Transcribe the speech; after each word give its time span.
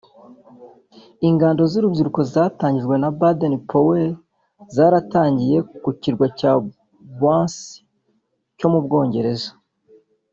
Ingando 1.29 1.63
z’urubyiruko 1.71 2.19
zatangijwe 2.33 2.95
na 2.99 3.09
Baden 3.19 3.53
Powell 3.69 4.11
zaratangiye 4.75 5.57
ku 5.83 5.89
kirwa 6.01 6.25
cya 6.39 6.51
Brownsea 7.17 8.67
mu 8.73 8.79
Bwongereza 8.85 9.49